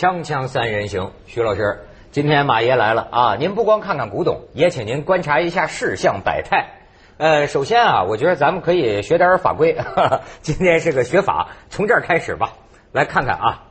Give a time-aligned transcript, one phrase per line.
[0.00, 3.36] 锵锵三人行，徐老师，今天马爷来了啊！
[3.36, 6.70] 您不光看看古董，也请您观察一下世相百态。
[7.18, 9.76] 呃，首先啊，我觉得咱们可以学点法规。
[10.40, 12.54] 今天是个学法，从这儿开始吧。
[12.92, 13.64] 来看看啊，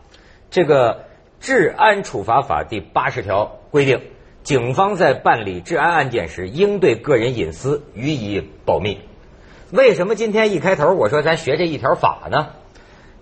[0.52, 0.94] 这个
[1.40, 4.00] 《治安处罚法》第八十条规定，
[4.44, 9.02] 警方在办理治安案件时，应对个人隐私予以保密。
[9.72, 12.50] 为什么今天一开头我说咱学这一条法呢？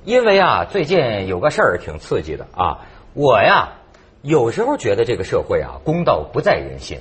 [0.04, 2.80] 因为啊，最近有个事儿挺刺激的啊。
[3.20, 3.70] 我呀，
[4.22, 7.00] 有时候觉得这个社会啊，公道不在人心，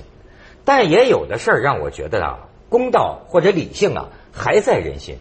[0.65, 2.39] 但也有的事儿让我觉得啊。
[2.69, 5.19] 公道或者理性啊，还在人心。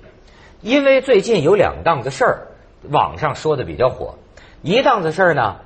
[0.63, 2.47] 因为最近有两档子事儿，
[2.89, 4.15] 网上说的比较火。
[4.63, 5.57] 一档子事儿呢，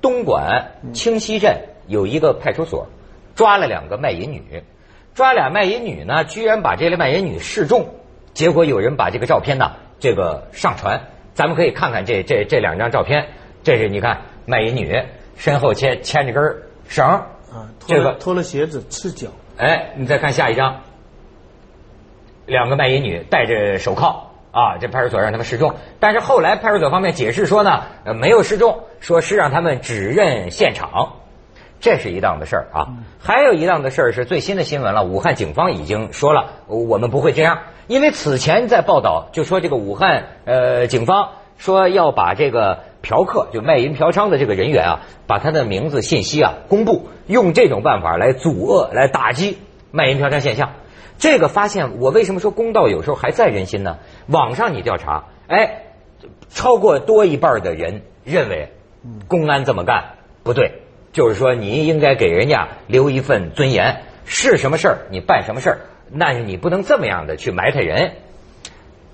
[0.00, 2.86] 东莞清溪镇有一个派出所
[3.34, 4.62] 抓了两个卖淫女，
[5.16, 7.88] 抓俩卖淫女呢，居然把这类卖淫女示众，
[8.34, 13.30] 结果有人把这个照片呢，这个上传，咱们可以看看这这这两张照片。
[13.66, 14.96] 这是你看卖淫女
[15.36, 19.26] 身后牵牵着根绳啊，这个脱了鞋子赤脚。
[19.56, 20.82] 哎，你再看下一张。
[22.46, 31.14] 两个卖淫女戴着手铐啊，这派出所让他们示众，但是后来派出所方面解释说呢，呃，没有示众，说是让他们指认现场，
[31.80, 32.86] 这是一档子事儿啊。
[33.18, 49.58] 还有一档子事儿是最新的新闻了，武汉警方已经说了，我们不会这样，因为此前在报道就说这个武汉呃警方说要把这个嫖客就卖淫嫖娼的这个人员啊，把他的名字信息啊公布，用这种办法来阻遏来打击
[49.92, 50.72] 卖淫嫖娼现象。
[51.16, 53.98] 这个发现，我为什么说公道有时候还在人心呢？
[54.26, 55.84] 网上你调查，哎，
[56.50, 58.72] 超过多一半的人认为，
[59.28, 60.82] 公安这么干不对，
[61.12, 65.78] 就是说你应该给人家留一份尊严，是什么事儿你办什么事儿，
[66.10, 68.14] 那你不能这么样的去埋汰人。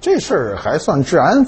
[0.01, 1.47] 这事儿还算治安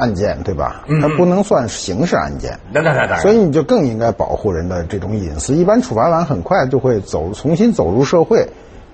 [0.00, 0.84] 案件对吧？
[1.00, 2.58] 它不能算刑事案件。
[2.72, 3.18] 那那那那。
[3.20, 5.54] 所以你就更应该保护人的这种隐私。
[5.54, 8.48] 一般处罚完很快就会走，重新走入社会。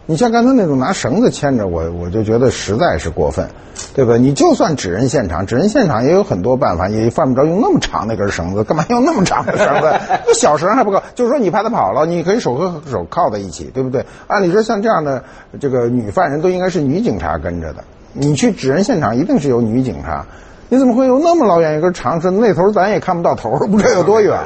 [0.08, 3.48] 你像刚才那种拿绳子牵着我，我就觉得实在是过分，
[3.92, 4.16] 对吧？
[4.16, 9.92] 你就算指认现场，指认现场也有很多办法，也犯不着用那么长那根绳子，干嘛用那么长的绳子？
[10.25, 14.06] 那小绳还不够，就是说你怕他跑了，你可以手和手铐在一起，对不对？
[14.28, 15.25] 按理说像这样的
[15.58, 17.82] 这个女犯人都应该是女警察跟着的，
[18.12, 20.25] 你去指认现场一定是有女警察。
[20.69, 22.41] 你怎么会有那么老远一根长绳？
[22.41, 24.37] 那头咱也看不到头，不知道有多远，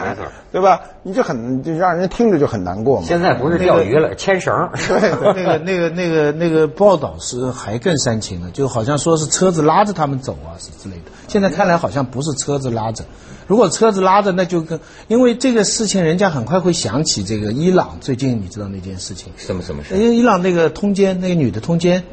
[0.53, 0.83] 对吧？
[1.03, 3.07] 你就很就让人听着就很难过嘛。
[3.07, 4.53] 现在不是钓鱼了，牵绳。
[4.77, 11.11] 对，那个那个那个那个报道是还更煽情了，就好像说是车子拉着他们走啊，是之类的。
[11.27, 13.05] 现在看来好像不是车子拉着，
[13.47, 14.79] 如果车子拉着，那就跟
[15.09, 19.97] 因为这个事情，人家很快会想起这个伊朗最近你知道那件事情什么什么事？
[19.97, 22.05] 因为伊朗那个通奸，那个女的通奸。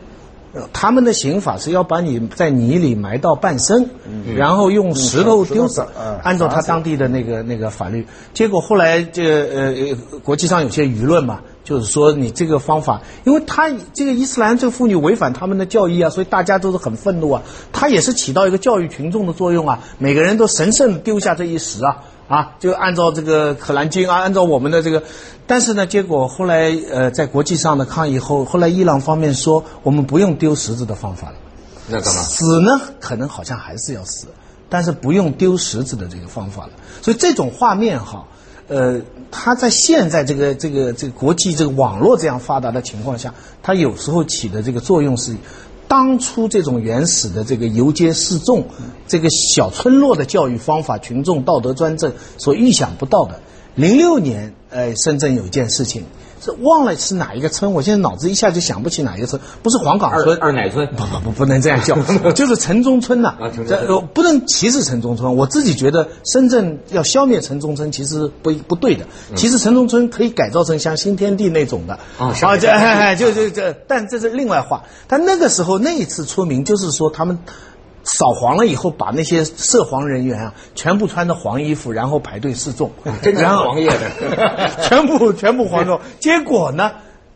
[0.73, 3.87] 他们的刑法是要把你在泥里埋到半生，
[4.35, 5.85] 然后用石头丢死。
[6.23, 17.43] 按照他当地的那个那个法律，结果后来这呃国际上有些舆论嘛，就是说你这个方法，因为他这个伊斯兰这个妇女违反他们的教义啊，所以大家都是很愤怒啊。
[17.71, 22.03] 他也是起到一个教育群众的作用啊，每个人都神圣丢下这一石啊。
[22.27, 25.01] 啊，就按照这个《可兰经》啊，按照我们的这个，
[25.45, 31.35] 但是呢，结果后来呃，在国际上的抗议后，后来伊朗方面说，我们不用丢石子的方法了。
[31.87, 32.21] 那干嘛？
[32.21, 32.81] 死呢？
[32.99, 34.27] 可能好像还是要死，
[34.67, 36.71] 但是不用丢石子的这个方法了。
[37.01, 38.25] 所以这种画面哈，
[38.67, 38.99] 呃，
[39.31, 43.33] 它在现在这个这个这个国际这个网络这样发达的情况下，
[43.63, 45.35] 它有时候起的这个作用是。
[45.87, 48.65] 当初这种原始的这个游街示众，
[49.07, 53.39] 这个小村落的教育方法，群众道德专政所预想不到的。
[53.75, 56.03] 零六年，呃，深圳有一件事情。
[56.61, 61.95] 忘了是哪一个村，我现在脑子一下就想不起哪一个村，不是黄岗村，二奶村，不不不，不能这样叫，
[62.31, 63.35] 就是城中村呐。
[63.67, 69.05] 这不能歧视城中村，我自己觉得深圳要消灭城中村其实不不对的，
[69.35, 72.33] 其实城中村可以改造成像新天地那种的啊，
[73.15, 74.83] 这就就 这，但这是另外话。
[75.07, 77.39] 但那个时候那一次出名，就是说他们。
[78.07, 82.91] 扫黄了以后，把那些涉黄人员啊，全部穿着黄衣服，然后排队示众，
[83.35, 85.99] 然后黄叶的， 全部全部黄众。
[86.19, 86.91] 结果呢，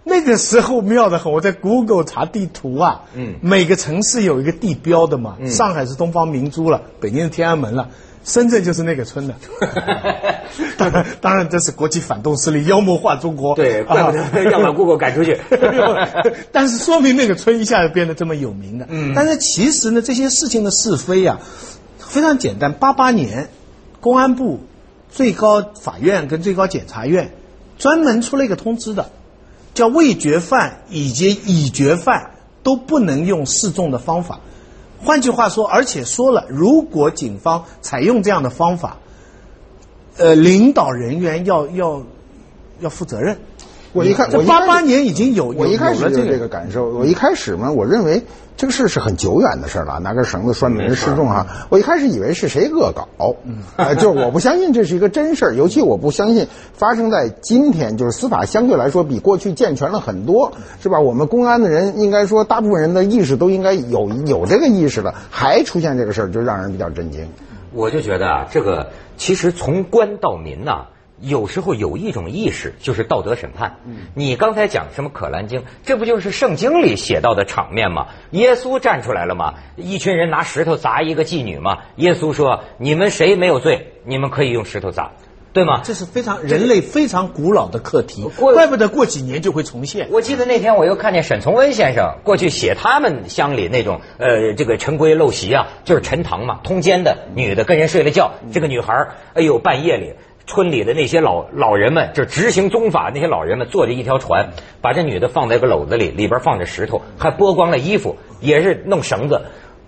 [0.06, 7.89] 那个时候妙得很，我在 Google 查地图啊，嗯，每个城市有一个地标的嘛，上海是东方明珠了，北京是天安门了。
[8.23, 9.33] 深圳就是那个村的，
[10.77, 15.39] 当然，当然这是国际反动势力妖魔化中国，对，怪不得要把姑姑赶出去。
[16.51, 18.85] 但是说明那个村一下子变得这么有名的。
[18.89, 21.39] 嗯，但是其实呢，这些事情的是非呀，
[21.97, 22.73] 非常简单。
[22.73, 23.50] 八八年，
[24.00, 24.59] 公安部、
[25.09, 27.31] 最高法院跟最高检察院
[27.79, 29.09] 专门出了一个通知的，
[29.73, 32.31] 叫未决犯以及已决犯
[32.62, 34.39] 都不能用示众的方法。
[35.03, 38.98] 换句话说，而且说了，如果警方采用这样的方法，
[40.18, 42.03] 呃，领导人员要要
[42.80, 43.39] 要负责任。
[43.94, 46.90] 我一看，我八八年已经有，我一开始就这个感受。
[46.90, 48.22] 我一开始嘛，我认为
[48.56, 51.46] 这个事是很久远的事了，拿根绳子拴人失重哈。
[51.70, 53.36] 我一开始以为是谁恶搞，
[53.76, 61.00] 啊，就我不相信这是一个真事儿，尤其我不相信发生在今天，就是司法相对来说比过去健全了很多，是吧？
[61.02, 67.28] 我们公安的人应该说，大部分人的意识都应该有有这个意识了，还出现这个事儿，就让人比较震惊。
[67.74, 70.86] 我就觉得啊，这个其实从官到民呐。
[71.21, 73.77] 有时候有一种意识，就是道德审判。
[74.15, 78.07] 你刚才讲什么《可兰经》，这不就是圣经里写到的场面吗？
[78.31, 79.53] 耶稣站出来了吗？
[79.75, 81.77] 一群人拿石头砸一个妓女吗？
[81.97, 85.12] 耶稣说：“你们谁没有罪，你们可以用石头砸，
[85.53, 90.07] 对吗？”这是非常人类非常古老的课题，怪不得过几年就会重现。
[90.09, 100.13] 我记得那天我又看见沈从文先生过去写他们乡里那种呃这个陈规陋习啊，就是陈塘嘛，通奸的女的跟人睡了觉，这个女孩哎呦半夜里。
[100.48, 104.50] 村里的那些老老人们，就执行宗法那些老人们，坐着一条船，
[104.82, 109.42] 把这女的放在一个篓子里，里边放着石头，还剥光了衣服，也是弄绳子，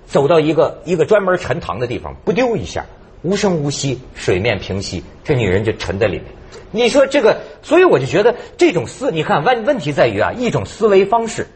[0.06, 2.86] 走到一个一个专门沉塘的地方，不丢一下，
[3.22, 6.26] 无声无息，水面平息，这女人就沉在里面。
[6.72, 11.48] 你说这个，所以我就觉得这种思，你看问问题在于啊，一种思维方式，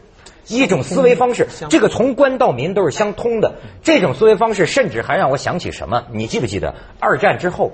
[0.46, 3.56] 一种思维方式，这个从官到民都是相通的。
[3.82, 6.04] 这种思维方式，甚至还让我想起什么？
[6.12, 7.72] 你记不记得二战之后？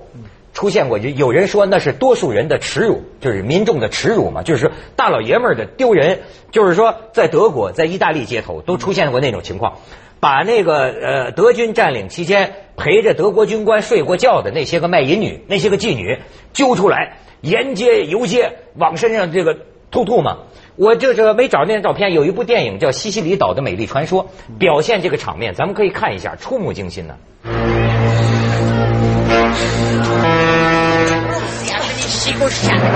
[0.54, 6.20] 出现过，就有人说那是多数人的耻辱，就是民众的耻辱嘛，就是大老爷们儿的丢人。
[6.50, 9.78] 就是说，在德国、在意大利街头都出现过那种情况，
[10.20, 16.20] 把那个呃德军占领期间陪着德国军官睡过觉的那些个卖淫女、那些个妓女
[16.52, 19.58] 揪出来，沿街游街，往身上这个
[19.90, 20.38] 吐吐嘛。
[20.76, 24.24] 我这这没找那张照片，有一部电影叫《西西里岛的美丽传说》，
[24.58, 27.16] 表现这个场面，咱们可以看一下，触目惊心呢。
[32.32, 32.88] 不是想的。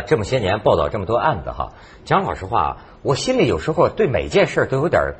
[0.00, 1.72] 这么些年报道这么多案子哈，
[2.04, 5.14] 讲老实话，我心里有时候对每件事都有点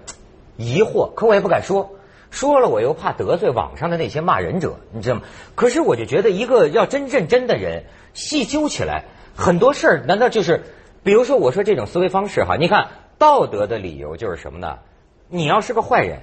[0.57, 1.91] 疑惑，可我也不敢说，
[2.31, 5.23] 说了我又怕得罪网上的那些骂人者，你知道吗？
[5.55, 9.05] 可是我就觉得一个要真认真的人，细究起来，
[9.35, 10.63] 很多事儿难道就是，
[11.03, 12.89] 比如说我说这种思维方式哈，你看
[13.19, 14.79] 道德的理由就是什么呢？
[15.29, 16.21] 你要是个坏人，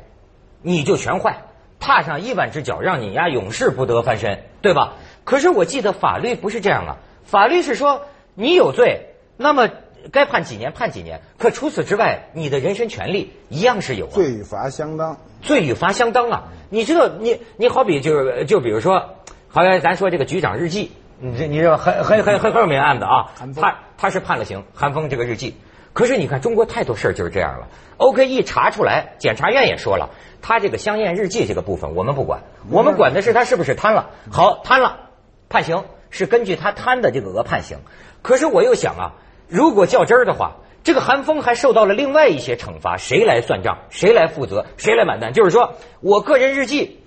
[0.62, 1.44] 你就全坏，
[1.80, 4.94] 踏上一万只脚，让你呀永世不得翻身，对吧？
[5.24, 8.02] 可是我记得法律不是这样啊，法律是说。
[8.34, 9.70] 你有罪，那么
[10.12, 11.22] 该判几年判几年。
[11.38, 14.08] 可除此之外，你的人身权利一样是有。
[14.08, 15.18] 罪与罚相当。
[15.42, 16.44] 罪与罚相当啊！
[16.70, 19.16] 你知道，你你好比就是就比如说，
[19.48, 23.32] 好像咱说这个局长日记，你这你这很很很很很有名案子啊。
[23.60, 25.56] 他他是判了刑，韩风这个日记。
[25.94, 27.68] 可是你看，中国太多事儿就是这样了。
[27.98, 30.12] OK，一查出来，检察院也说了，
[30.42, 34.12] 他这个香艳日记这个部分我们不管，我们管的是他是不是贪了。
[34.32, 35.10] 好，贪了，
[35.50, 37.80] 判刑是根据他贪的这个额判刑。
[38.22, 39.14] 可是我又想啊，
[39.48, 43.80] 如果较真儿的话，这个韩风还受到了另外一些惩罚，谁来算账？
[43.90, 44.66] 谁来负责？
[44.78, 45.34] 谁来买单？
[45.34, 47.00] 就是说我个人日记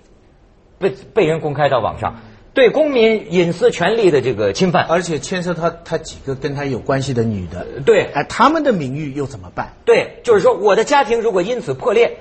[0.77, 2.21] 被被人公开到网上，
[2.53, 9.73] 对公民隐私权利的这个侵犯，而且牵涉他他几个跟他有关系的女的，对，哎，他们的名誉又怎么办？
[9.85, 12.17] 对，就是说我的家庭如果因此破裂，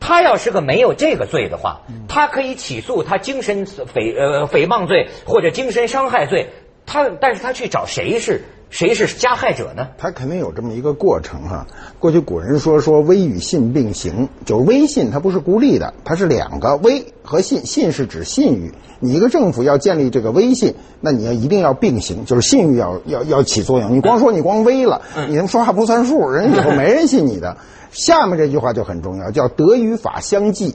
[0.00, 6.50] 他要是个没有这个罪的话，他可以起诉他精神诽呃诽谤罪或者精神伤害罪。
[6.86, 8.42] 他，但是他去找谁是
[8.74, 9.86] 谁是加害者呢？
[9.98, 11.64] 他肯定有这么一个过程哈。
[12.00, 17.64] 过去古人说说威与信并行，就是威信它不是孤立的，它是两个威和信。
[17.64, 23.94] 信是指信誉，你一个政府要建立这个威信，那你要一定要并行，就是信誉要要要起作用。
[23.94, 27.56] 你光说你光威了，你能说话不算数，人以后没人信你的。
[27.92, 30.74] 下面这句话就很重要，叫德与法相济，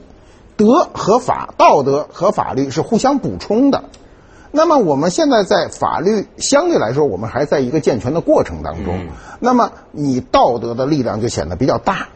[0.55, 3.83] 德和法、道德和法律是互相补充的。
[4.51, 9.07] 那么我们现在在法律相对来说，我们还在一个健全的过程当中。
[9.39, 12.07] 那么你道德的力量就显得比较大。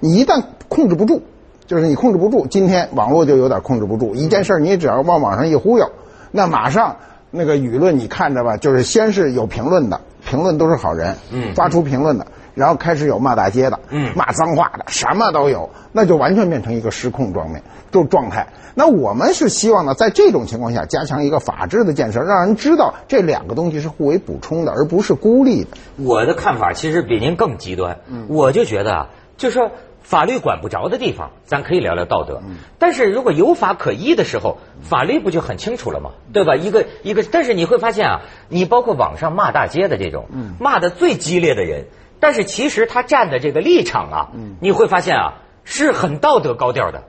[0.00, 1.22] 你一旦控制不住，
[1.66, 4.14] 就是你控制不住，今天网络就有点控制不住。
[4.14, 5.90] 一件事儿你只要往网上一忽悠，
[6.32, 6.96] 那马上
[7.30, 11.16] 那个舆论你看着吧，就是先是有评论的，评论都是好人，
[11.54, 12.26] 发出评论的，
[12.56, 18.46] 然后开始有骂大街的，嗯，骂脏话的，什么都有，那就完全变成一个失控状面，就状态。
[18.74, 25.70] 那我们是希望呢，在这种情况下加强一个法治的建设，让人知道这两个东西是互为补充的，而不是孤立的。
[25.98, 27.98] 我的看法其实比您更极端，
[28.28, 29.70] 我就觉得啊，就说
[30.00, 32.40] 法律管不着的地方，咱可以聊聊道德。
[32.78, 36.10] 但是如果有法可依的时候，法律不就很清楚了吗？
[36.32, 36.54] 对吧？
[36.54, 40.26] 一个一个，但是你会发现啊，你包括网上骂大街的这种，
[40.58, 41.86] 骂的最激烈的人，
[42.20, 44.30] 但是其实他站的这个立场啊，
[44.60, 47.02] 你会发现啊，是很道德高调的。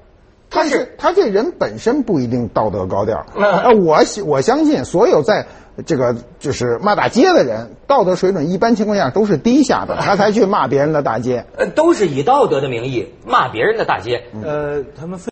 [0.49, 5.45] 他是他这人本身不一定道德高调， 呃，我我相信所有在
[5.85, 11.45] 这个就是骂大街的人，道德水准一般情况下都是低下的， 他才去骂别人的大街。
[11.57, 14.23] 呃，都是以道德的名义骂别人的大街。
[14.41, 15.29] 呃，他们说，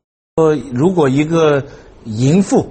[0.74, 1.64] 如果一个
[2.04, 2.68] 淫妇。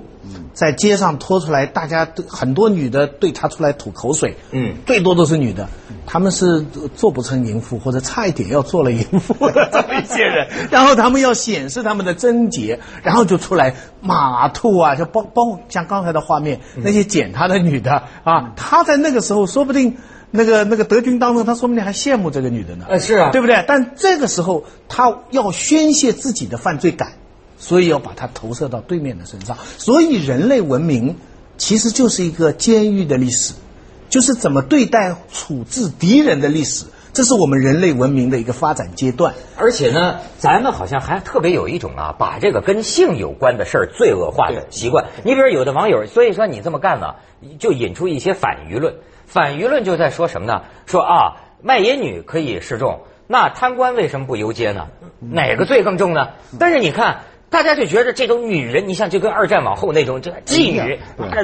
[0.52, 5.68] 在街上拖出来，大家都很多女的对他出来吐口水，嗯，最多都是女的，
[6.06, 6.64] 他们是
[6.94, 9.34] 做不成淫妇或者差一点要做了淫妇。
[9.50, 19.96] 的 这么一些人，然后他们要显示他们的贞洁，然后就出来马吐啊，就包包括像刚才的画面，那些捡他的女的啊，他在那个时候说不定
[20.30, 23.64] 那个那个德军当中，他说不定还羡慕这个女的呢，呃是啊，对不对？
[23.66, 27.12] 但这个时候他要宣泄自己的犯罪感。
[27.64, 29.56] 所以要把它投射到对面的身上。
[29.78, 31.16] 所以人类文明
[31.56, 33.54] 其实就是一个监狱的历史，
[34.10, 36.84] 就是怎么对待、处置敌人的历史。
[37.14, 39.32] 这是我们人类文明的一个发展阶段。
[39.56, 45.06] 而且呢，咱们好像还特别有一种啊，把这个跟性有关的事儿罪恶化的习惯。
[45.22, 47.14] 你比如有的网友，所以说你这么干呢，
[47.58, 48.96] 就引出一些反舆论。
[49.26, 50.64] 反舆论就在说什么呢？
[50.84, 54.88] 说啊，卖淫女可以示众，那贪官为什么不游街呢？
[55.20, 56.28] 哪个罪更重呢？
[56.58, 57.22] 但是你看。
[57.50, 60.98] 大家就觉得这种女人，你像就跟二战往后那种这妓女，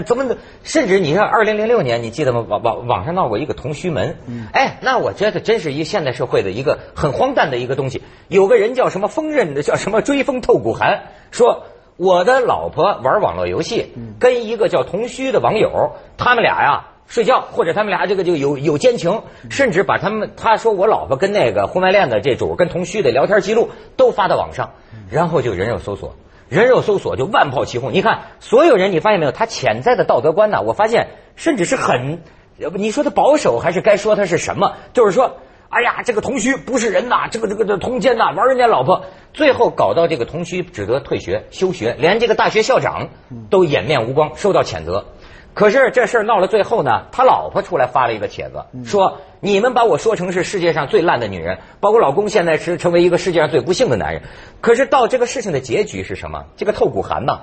[0.05, 0.39] 怎么的？
[0.65, 2.45] 甚至你看二零零六年，你记得吗？
[2.49, 4.17] 网网网上闹过一个同须门，
[4.53, 8.03] 哎，那我觉得真是一现代社会的一个很荒诞的一个东西。
[8.27, 11.65] 有个人叫什么锋刃的，叫什么追风透骨寒，说
[11.97, 24.71] 我的老婆玩网络游戏，跟一个叫同须的网友，他们俩呀睡觉，或者他们俩这个就有有奸情，甚至把他们他说我老婆跟那个婚外恋的这主跟同虚的聊天记录都发到网上。
[25.11, 26.15] 然后就人肉搜索，
[26.49, 27.93] 人肉搜索就万炮齐轰。
[27.93, 29.33] 你看，所有人，你发现没有？
[29.33, 30.63] 他潜在的道德观呢？
[30.63, 32.23] 我发现，甚至是很，
[32.77, 34.75] 你说他保守还是该说他是什么？
[34.93, 35.39] 就是说，
[35.69, 39.03] 哎呀，这个同虚不是人呐，这个这个这通奸呐，玩人家老婆，
[39.33, 43.09] 最后搞到这个同虚只得退学休学，连这个大学校长
[43.51, 45.07] 都掩面无光，受到谴责。
[45.61, 54.23] 可是这事儿闹了，最后呢，他老婆出来发了一个帖子，说你们把我说成是世界上最烂的女人，包括老公现在是成为一个世界上最不幸的男人。
[54.63, 56.47] 可是到这个事情的结局是什么？
[56.57, 57.41] 这个透骨寒呐，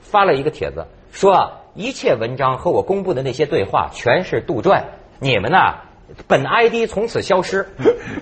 [0.00, 4.82] 发了一个帖子，说一切文章和我公布的那些对话全是杜撰，
[5.20, 5.82] 你们呐，
[6.26, 7.66] 本 ID 从此消失，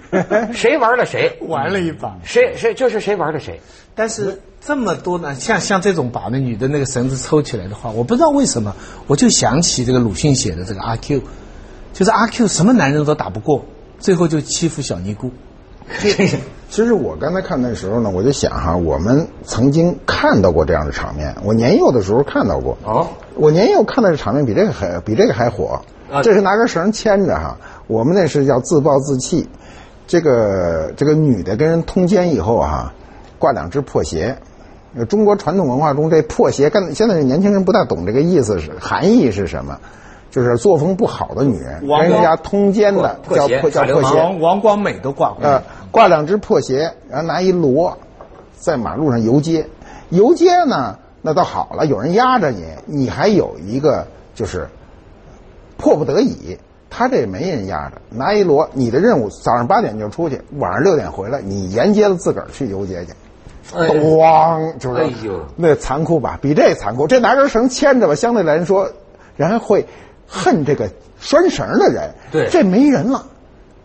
[0.54, 3.60] 谁玩了谁，玩了一把，谁谁就是谁玩了谁，
[3.94, 4.40] 但是。
[4.62, 11.22] 这么多呢，像像这种把那女的那个绳子抽起来的话，我不知道为什么，我就想起这个鲁迅写的这个阿 Q，
[11.94, 13.64] 就是阿 Q 什么男人都打不过，
[13.98, 15.30] 最后就欺负小尼姑。
[16.68, 22.76] 其实我刚才看那时候呢，我就想哈，我们曾经看到过这样的场面，我年幼的时候看到过。
[22.84, 23.08] 哦。
[23.36, 25.80] 我年幼看到的场面比这个还比这个还火。
[26.10, 26.22] 啊。
[26.22, 29.48] 这是拿根绳牵着哈，我们那是叫自暴自弃。
[30.06, 32.92] 这个这个女的跟人通奸以后哈，
[33.38, 34.36] 挂两只破鞋。
[35.08, 39.78] 中国传统文化中，这破鞋跟现在的年轻人不大懂这个意思是含义是什么，
[40.32, 44.16] 就是作风不好的女人跟人家通奸的叫破叫破鞋。
[44.16, 45.44] 王王光美都挂过。
[45.44, 45.62] 呃，
[45.92, 47.96] 挂两只破鞋，然后拿一锣，
[48.58, 49.64] 在马路上游街。
[50.08, 54.68] 游街呢，那倒好了，有人压着你，你还有一个就是
[55.80, 56.56] 迫不得已，
[56.88, 63.12] 他这没人压着，拿一锣，你的任务早上八点就出去，晚上六点回来，你沿街的自个儿去游街去。
[63.72, 65.08] 咣，就是
[65.56, 66.38] 那残酷吧？
[66.42, 67.06] 比这残酷。
[67.06, 68.90] 这拿根绳牵着吧，相对来说，
[69.36, 69.86] 人会
[70.26, 72.10] 恨这个拴绳的人。
[72.32, 73.26] 对，这没人了，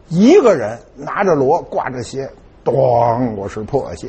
[0.10, 2.30] 一个人拿着锣，挂着鞋，
[2.72, 4.08] 咣，我是破鞋。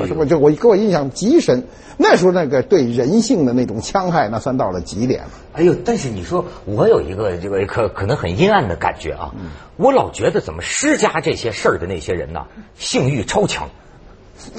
[0.00, 1.64] 我是我就我给我印象极深。
[1.96, 5.30] 那时候那个对人性的那种戕害，那算到了极点了。
[5.52, 9.34] 哎呦，但是你说我有一个这个可可能很阴暗的感觉啊，
[9.76, 12.46] 我老觉得怎么施加这些事儿的那些人呢，
[12.76, 13.68] 性欲超强。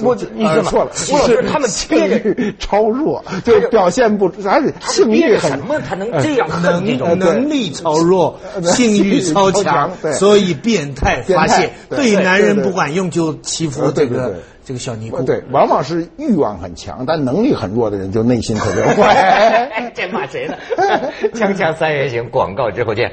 [0.02, 5.78] 我你错了，是他们性欲超弱，就表现不，而且性欲什么？
[5.80, 14.34] 他能这样能能力超弱，性欲超强，所以变态发泄，对男人不管用就欺负这个
[14.64, 15.22] 这个小尼姑。
[15.22, 19.92] 对，往往是欲望很强，但能力很弱的人就内心特别 坏。
[19.94, 20.54] 这骂谁呢？
[21.34, 23.10] 锵锵三人行，广告之后见。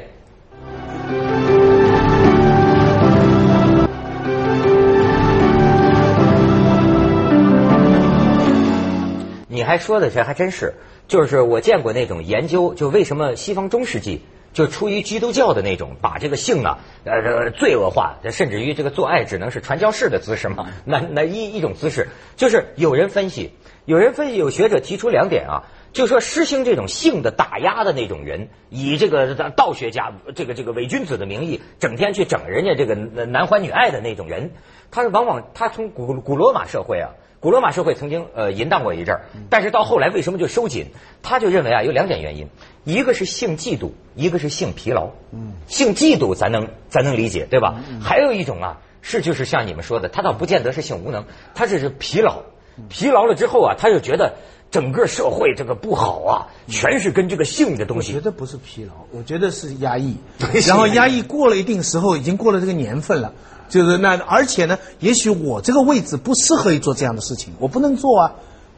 [9.67, 10.73] 还说的这还真是，
[11.07, 14.21] 就是我见过那种研究，就为什么西方中世纪
[14.53, 23.51] 就出于基督教的那种，把这个性啊呃罪恶化，甚至于这个做爱只能是传教士的姿势嘛，那那一一种姿势，就是有人分析，
[23.85, 25.63] 有人分析，有学者提出两点啊。
[25.93, 34.51] 就说实行这种性的打压的那种人，以这个道学家这个这个伪君子的名义，整天去整人家这个男欢女爱的那种人，
[34.91, 40.87] 他是往往他从古古罗马社会啊，古罗马社会曾经呃淫荡过一阵儿，但是到后来为什么就收紧？
[41.21, 42.49] 他就认为啊有两点原因，
[42.83, 45.09] 一个是性嫉妒，一个是性疲劳。
[45.31, 47.81] 嗯，性嫉妒咱能咱能理解对吧？
[48.01, 52.43] 还有一种啊是就是像你们说的，他倒不见得是性无能，他这是疲劳，
[52.89, 54.33] 疲劳了之后啊他就觉得。
[54.69, 58.11] 整个社会这个不好啊，全是跟这个性的东西。
[58.11, 60.17] 我觉得不是疲劳，我觉得是压抑。
[60.67, 63.33] 然后压抑过了一定时候，已经过了这个年份了，
[63.69, 68.31] 就是那而且呢，也许我这个位置不适合于做这样的事情，我不能做啊。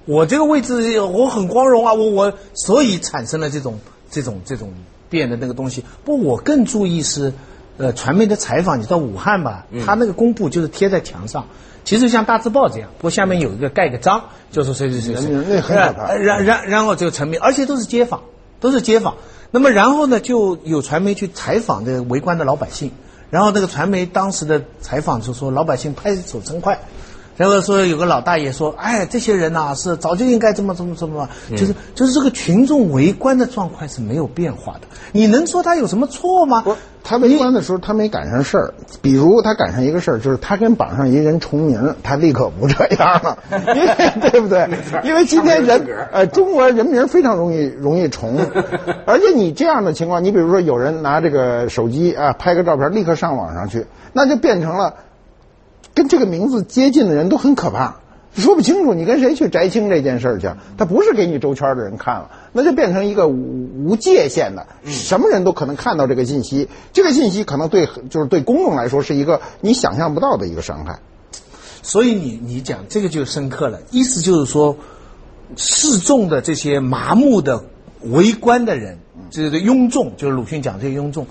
[0.06, 3.80] 我这个位置我很光荣啊，我我所以产生了这种
[4.10, 4.74] 这种这种
[5.10, 5.84] 变的那个东西。
[6.04, 7.32] 不，我更注意是，
[7.78, 11.46] 呃，传媒的采访，你到武汉吧，他那个公布就是贴在墙上。
[11.86, 16.14] 其实像大字报这样，不过下面有一个盖个章，就是谁谁谁谁，那很可怕。
[16.16, 18.22] 然然然后就成名，而且都是街访，
[18.60, 19.16] 都是街访。
[19.52, 22.92] 那么然后呢，就有传媒去采访这个围观的老百姓，
[23.32, 26.80] 然后这个传媒当时的采访就说，老百姓拍手称快。
[27.40, 34.82] 然后说有个老大爷说：“哎，这些人呐是早就应该这么这么这么，就是就是这个群众围观的状况是没有变化的。
[35.14, 36.62] 你能说他有什么错吗？
[36.66, 43.38] 不，他围观的时候他没赶上事儿，比如他赶上一个事儿，就是他跟榜上一人重名，他立刻不这样了，
[43.74, 44.68] 因 为对不对？
[45.06, 45.82] 因为今天人
[46.12, 48.38] 呃中国人名非常容易容易重，
[49.06, 54.94] 而且你这样的情况，你比如说有人拿这个手机啊拍个照片，立刻上网上去，那就变成了。”
[56.00, 57.98] 跟这个名字接近的人都很可怕，
[58.34, 60.50] 说不清楚你跟谁去摘清这件事儿去。
[60.78, 66.70] 他不是给你周圈的人看了，那就变成一个无无界限的，什么人都可能看到这个信息。
[66.94, 71.00] 这个信息可能对就是对公众来说是一个你想象不到的一个伤害。
[71.82, 74.78] 所以你你讲这个就深刻了，意思就是说，
[75.58, 77.66] 示众的这些麻木的
[78.04, 79.00] 围观的人，
[79.32, 81.28] 这个庸众，就是鲁迅讲这些庸众，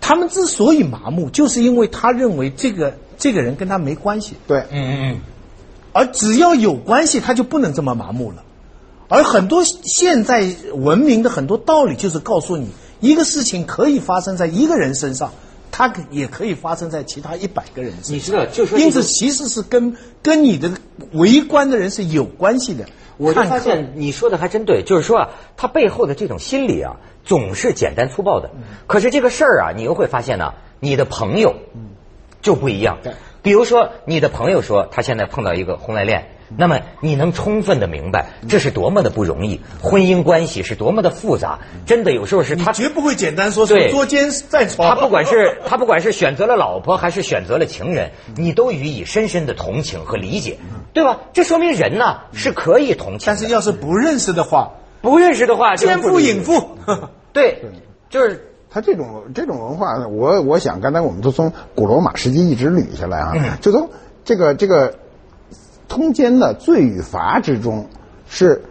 [0.00, 2.94] 他们之所以麻木，就是因为他认为这个。
[3.18, 5.20] 这个人跟他没关系，对，嗯嗯嗯，
[5.92, 8.42] 而只要有关系，他就不能这么麻木了。
[9.08, 12.68] 而很多现在文明的很多道理，就是告诉你，
[13.00, 15.32] 一个事情可以发生在一个人身上，
[15.70, 18.14] 它也可以发生在其他一百个人身上。
[18.14, 20.70] 你知道，就是因此，其实是跟跟你的
[21.12, 22.86] 围观的人是有关系的。
[23.18, 28.50] 我就发现你说的还真对，就是说啊，他背后的这种心理啊，总是简单粗暴的。
[28.86, 31.54] 可是这个事儿啊，你又会发现呢，你的朋友。
[32.42, 32.98] 就不一样。
[33.02, 36.28] 对，比如说你的朋友说他现在碰到一个婚外恋，
[36.58, 41.60] 那么你能充分的明白这是多么的不容易，婚姻关系是多么的复杂。
[41.86, 44.88] 真的有时候是他绝不会简单说是捉奸在床。
[44.88, 50.58] 他不管是 他不管是选择了老婆还是选择了情人，你都予以深深的同情和理解，
[50.92, 51.20] 对吧？
[51.32, 53.26] 这说明人呢是可以同情。
[53.26, 56.76] 但是要是不认识的话，不认识的话，奸夫淫妇，
[57.32, 57.62] 对，
[58.10, 58.48] 就是。
[58.72, 63.90] 他这种这种文化，我我想刚才我们都从古罗马时期一直捋下来啊，就从
[64.24, 64.94] 这个这个
[65.88, 67.88] 通奸的罪与罚之中，
[68.26, 68.62] 是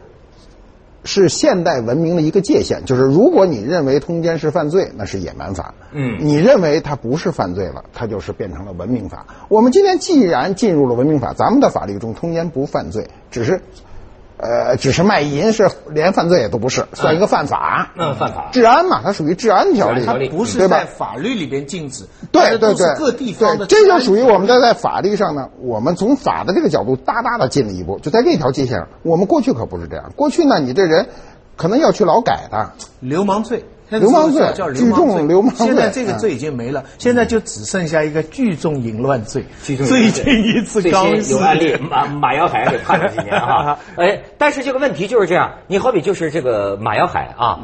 [1.04, 2.84] 是现代文明的一个界限。
[2.86, 9.28] 就是如果你认为通奸是犯罪，那是野蛮法；嗯，你认为它不是犯罪了，它就是变成了文明法。
[9.50, 13.62] 我们今天既然进入了文明法，咱们的法律中通奸不犯罪，只是。
[14.42, 17.92] 呃，只是卖淫是连犯罪也都不是，算一个犯法。
[17.96, 18.50] 嗯，犯法。
[18.52, 22.06] 治安嘛，它属于治安条例，它不是在法律里边禁止。
[22.32, 23.68] 对对对，各地方的。
[23.68, 28.88] 这就属于我们在在法律上呢，我们从法的这个角度大大的进了一步，就在这条界线上。
[29.04, 31.10] 我们过去可不是这样，过去呢，你这人
[31.56, 33.64] 可能要去劳改的，流氓罪。
[34.00, 39.46] 流氓罪叫聚众流氓罪，现在这个罪已经没了，现在就只剩下一个聚众淫乱罪。
[39.62, 43.80] 最近一次刚有案例，马马瑶海给判了几年哈。
[43.98, 47.60] 哎，但是这个问题就是这样，你好比就是这个马瑶海啊，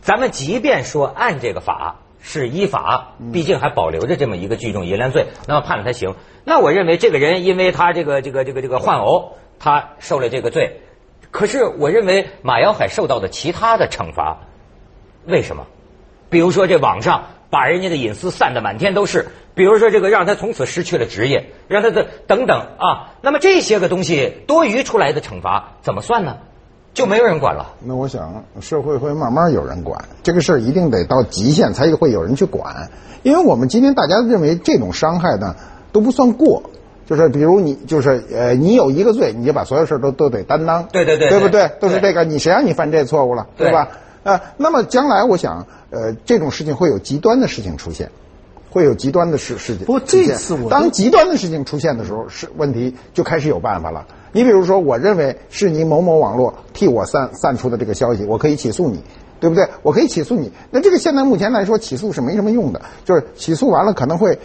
[0.00, 6.16] 咱们即便说按这个法是依法，毕竟还保留着这么一个聚众淫乱罪，那么判了他刑。
[6.44, 10.80] 那我认为这个人因为他这个这个这个这个换偶，他受了这个罪。
[11.30, 14.40] 可是我认为马瑶海受到的其他的惩罚。
[15.26, 15.66] 为什么？
[16.28, 26.36] 比如说这网上把人家的隐私散的满天都是，比如说这个让他从此失去了职业，让他的等等啊，那么这些个东西多余出来的惩罚怎么算呢？
[26.94, 27.74] 就没有人管了。
[27.84, 32.90] 那我想社会会慢慢有人管这个事儿，一定得到极限才会有人去管。
[33.22, 35.54] 因为我们今天大家认为这种伤害呢
[35.92, 36.62] 都不算过。
[37.06, 41.68] 就是比如你就是呃，你有一个罪，你就把所有事儿都都得担当，对对对对不对？
[41.80, 43.72] 都是这个，你谁让你犯这错误了，对对
[44.22, 44.32] 吧？
[44.32, 48.10] 呃，那么将来我想，呃，这种事情会有极端的事情出现，
[48.70, 49.86] 会有极端的事事情。
[49.86, 54.06] 不过这次我当极端的事情出现的时候，是问题就开始有办法了。
[54.32, 59.02] 你比如说，我认为是你某某网络替我散散出的这个消息，我可以起诉你，
[59.40, 59.68] 对不对？
[59.82, 60.52] 我可以起诉你。
[60.70, 64.38] 那这个现在目前来说，起诉是没什么用的，就是起诉完了可能会。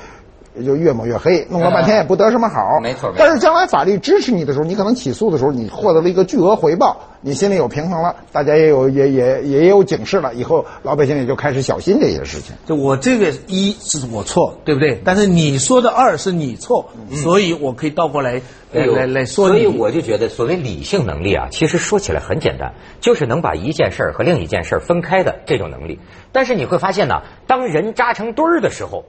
[0.64, 2.62] 就越抹越黑，弄了半天也不得什么好。
[2.84, 12.56] 没错但是将来法律支持你的时候，你可能起诉的时候，你获得了一个巨额回报，你心里有平衡了，大家也有也也也有警示了，以后老百姓也就开始小心这些事情。
[12.66, 15.02] 就我这个一是我错，对不对？
[15.04, 18.42] 但是你说的二是你错，所以我可以倒过来
[18.72, 19.56] 来来来说你。
[19.56, 26.00] 所以我就觉得，所谓理性能力啊，其实说起来很简单，就是能把一件事儿和另一件事儿分开的这种能力。
[26.32, 29.06] 但是你会发现呢，当人扎成堆儿的时候，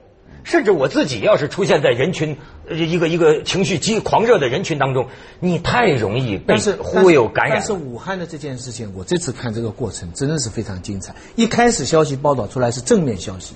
[0.47, 2.37] 甚至我自己要是出现在人群
[2.69, 5.07] 呃一个一个情绪激狂热的人群当中，
[5.41, 11.13] 你太容易被但是忽悠感染但是武汉的这件事情，我这次看这个过程真的是非常精彩。
[11.35, 13.55] 一开始消息报道出来是正面消息，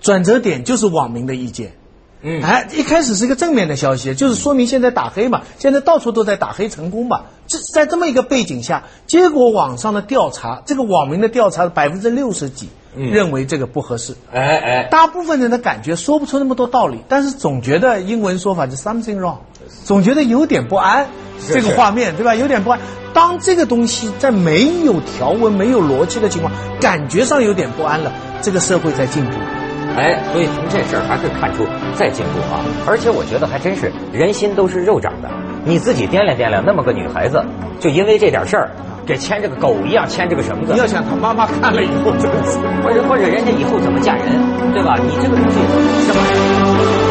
[0.00, 1.72] 转折点就是网民的意见。
[2.26, 7.24] 嗯哎，一开始是一个正面的消息，就是说明现在打黑嘛，现在到处都在打黑成功嘛。
[7.46, 14.14] 这在这么一个背景下，结果网上的调查，这个网民的调查百分之六十几嗯认为这个不合适。
[14.32, 19.38] 哎哎，大部分人的感觉说不出那么多道理，但是总觉得英文说法就 something wrong，
[19.84, 21.06] 总觉得有点不安。
[21.48, 22.34] 这个画面对吧？
[22.34, 22.78] 有点不安。
[23.12, 29.32] 当这个东西在没有条文、没有逻辑的情况，感觉上有点不安了，这个社会在进步。
[29.96, 31.64] 哎，所以从这事儿还可以看出
[31.96, 32.64] 在进步啊！
[32.86, 35.30] 而且我觉得还真是人心都是肉长的，
[35.64, 37.44] 你自己掂量掂量，那么个女孩子，
[37.78, 38.70] 就因为这点事儿，
[39.06, 42.58] 给牵这个狗一样牵这个绳子你，要想他妈妈看了以后，真的是。
[42.82, 44.24] 或者或者人家以后怎么嫁人，
[44.72, 44.96] 对吧？
[45.02, 45.58] 你这个东西
[46.06, 47.03] 什么？